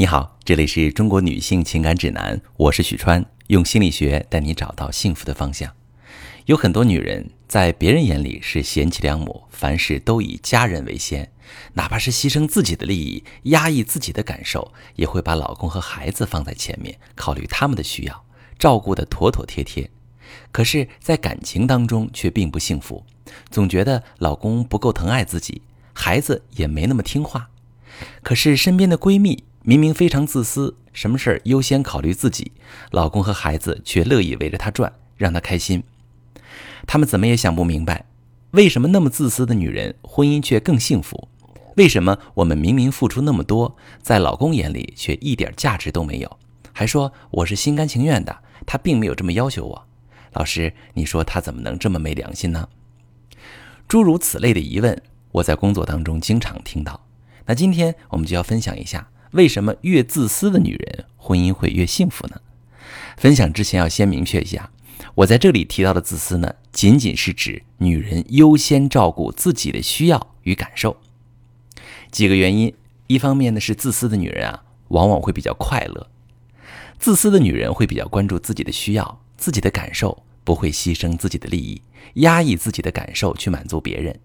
[0.00, 5.70] 你好，这里是中国女性情感指南，我是许川，用心理学带你找到幸福的方向。
[6.46, 11.30] 有很多女人在别人眼里是贤妻良母，凡事都以家人为先，
[11.74, 18.24] 哪怕是牺牲自己的利益、压抑自己的感受，也会把老公和孩子放在前面，考虑他们的需要，
[18.58, 19.90] 照顾得妥妥帖帖。
[20.50, 23.04] 可是，在感情当中却并不幸福，
[23.50, 25.60] 总觉得老公不够疼爱自己，
[25.92, 27.50] 孩子也没那么听话。
[28.22, 29.44] 可是身边的闺蜜。
[29.62, 32.52] 明明非常自私，什么事儿优先考虑自己，
[32.90, 35.82] 老公和孩子却乐意围着她转，让她开心。
[36.86, 38.06] 他们怎么也想不明白，
[38.52, 41.28] 为什么那么自私的女人婚姻却更幸福？
[41.76, 46.38] 为什么我们明明付出那么多，在老公眼里却一点价值都没有？
[46.72, 48.34] 还说我是心甘情愿的，
[48.66, 49.86] 他并没有这么要求我。
[50.32, 52.66] 老师，你说他怎么能这么没良心呢？
[53.86, 57.06] 诸如此类的疑问，我在工作当中经常听到。
[57.44, 59.08] 那今天我们就要分享一下。
[59.32, 62.40] 为什么越自私的女人婚姻会越幸福呢？
[63.16, 64.70] 分享之前要先明确一下，
[65.14, 70.96] 我在这里提到的自私呢，仅仅是指女人优先照顾自己的需要与感受。
[72.10, 72.74] 几个原因，
[73.06, 76.08] 一方面呢是自私的女人啊，往往会比较快乐。
[76.98, 81.80] 自私的女人会比较关注自己的需要、自己的感受，不会牺牲自己的利益，
[82.14, 84.18] 压抑自己的感受去满足别人。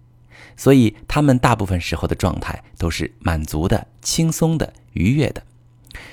[0.57, 5.43] 所以，他们大部分时候的状态都是满足的、轻松的、愉悦的，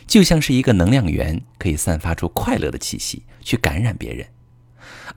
[0.07, 4.27] 就像是一个能量源，可以散发出快乐的气息，去感染别人。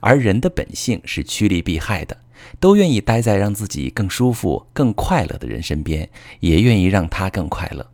[0.00, 2.16] 而人的本性是趋利避害的，
[2.60, 6.08] 都愿意待在让自己更舒服、更快乐的人身边，
[6.40, 7.90] 也愿意让他更快乐。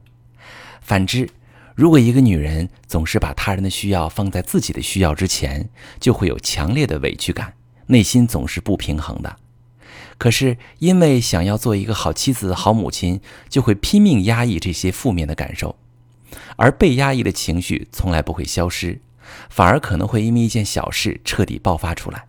[0.81, 1.29] 反之，
[1.75, 7.55] 如果一个女人总是把他人的需要放在自己的需要之前，就会有强烈的委屈感，
[7.87, 9.37] 内心总是不平衡的。
[10.23, 15.75] 可是，因为想要做一个好妻子、好母亲，就会拼命压抑这些负面的感受，
[16.55, 19.01] 而被压抑的情绪从来不会消失，
[19.51, 22.27] 反而可能会因为一件小事彻底爆发出来。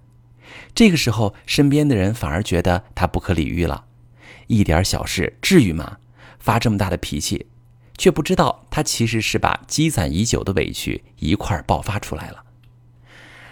[0.73, 3.85] 这个时候，身边的人反而觉得他不可理喻了，
[4.47, 5.97] 一点小事至于吗？
[6.39, 7.45] 发这么大的脾气，
[7.95, 12.43] 却不知道他其实是把积攒已久的委屈一块爆发出来了。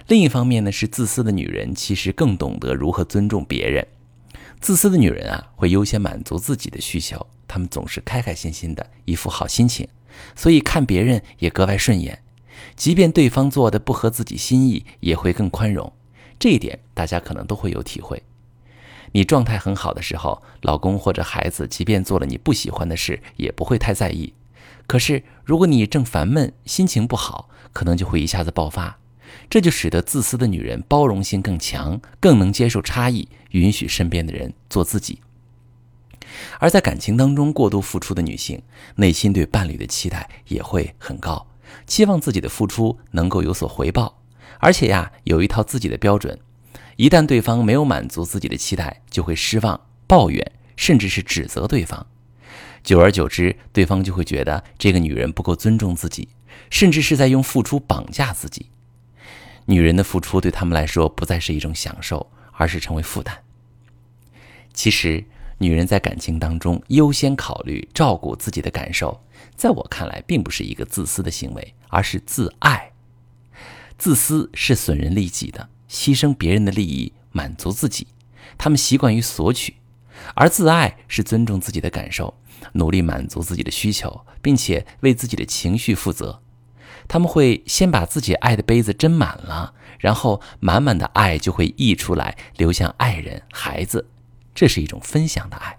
[0.08, 3.88] 另一方面呢，是自私的女人其实更懂得如何尊重别人。
[4.62, 9.88] 自私的女人啊，会优先满足自己的需求，她们总是开开心心的，一副好心情，
[10.36, 12.22] 所以看别人也格外顺眼。
[12.76, 15.92] 即便对方做的不合自己心意，也会更宽容。
[16.38, 18.22] 这一点大家可能都会有体会。
[19.14, 24.36] 你状态很好的时候，老公或者孩子即便做了你不喜欢的事，也不会太在意。
[24.86, 29.01] 可是如果你正烦闷，心情不好，可能就会一下子爆发。
[29.50, 35.20] 这就使得自私的女人包容性更强，更能接受差异，允许身边的人做自己。
[36.60, 38.62] 而在感情当中过度付出的女性，
[38.96, 41.46] 内心对伴侣的期待也会很高，
[41.86, 44.22] 期望自己的付出能够有所回报，
[44.60, 46.40] 而且呀，有一套自己的标准。
[46.96, 52.06] 一旦对方没有满足自己的期待，就会失望、抱怨，甚至是指责对方。
[52.84, 56.30] 久而久之，对方就会觉得这个女人不够尊重自己，
[56.70, 58.68] 甚至是在用付出绑架自己。
[59.66, 63.44] 女人的付出对他们来说不再是一种享受，而是成为负担。
[64.74, 65.24] 其实，
[65.58, 69.24] 女人在感情当中优先考虑照顾自己的感受，
[69.56, 72.92] 在我看来，并不是一个自私的行为，而是自爱。
[73.98, 78.08] 自私是损人利己的，牺牲别人的利益满足自己，
[78.58, 79.74] 他们习惯于索取；
[80.34, 82.34] 而自爱是尊重自己的感受，
[82.74, 86.42] 努力满足自己的需求，并且为自己的情绪负责。
[87.12, 94.08] 他们会先把自己爱的杯子斟满了，然后满满的爱就会溢出来，流向爱人、孩子。
[94.56, 95.76] 这是一种分享的爱。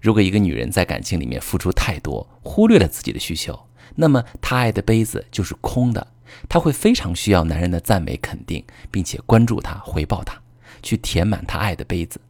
[0.00, 3.66] 如果一个女人在感情里面付出太多，忽略了自己的需求，
[3.96, 6.06] 那么她爱的杯子就是空的。
[6.48, 10.40] 她会非常需要男人的赞美、肯定，并且关注她、回报她，
[10.84, 12.20] 去填满她爱的杯子。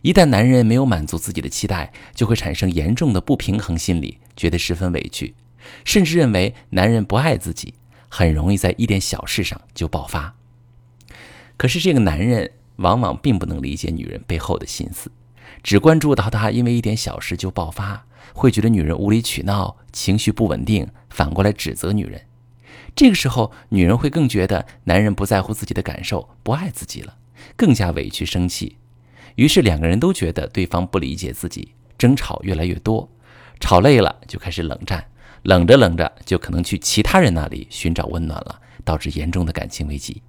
[0.00, 5.34] 一旦男人没有满足自己的期待，就会产生严重的不平衡心理，觉得十分委屈。
[5.84, 7.74] 甚至认为男人不爱自己，
[8.08, 10.34] 很容易在一点小事上就爆发。
[11.56, 15.10] 可是这个男人往往并不能理解女人背后的心思，
[15.62, 22.20] 只关注到他因为一点小事就爆发，会觉得女人无理取闹、情绪不稳定，反过来指责女人。
[22.94, 27.16] 这个时候，女人会更觉得男人不在乎自己的感受，不爱自己了，
[27.56, 28.76] 更加委屈生气。
[29.34, 33.08] 于是两个人都觉得对方不理解自己，争吵越来越多，
[33.60, 35.04] 吵累了就开始冷战。
[35.42, 40.22] 冷着冷着，就可能去其他人那里寻找温暖了，导致严重的感情危机。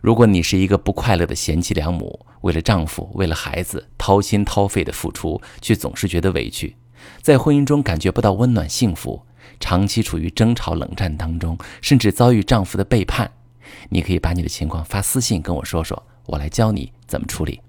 [0.00, 6.74] 如果你是一个不快乐的贤妻良母，为了丈夫、为了孩子掏心掏肺的付出，却总是觉得委屈，
[7.20, 9.22] 在婚姻中感觉不到温暖幸福，
[9.58, 13.30] 长期处于争吵冷战当中，甚至遭遇丈夫的背叛，
[13.90, 17.60] 你可以把你的情况发私信跟我说说，我来教你怎么处理。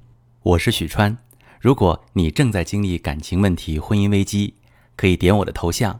[0.44, 1.18] 我是许川，
[1.59, 4.53] 如果你正在经历感情问题、婚姻危机，
[4.95, 6.00] 可以点我的头像，